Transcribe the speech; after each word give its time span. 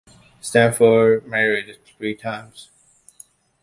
Stafford 0.41 1.27
married 1.27 1.77
three 1.85 2.15
times. 2.15 2.71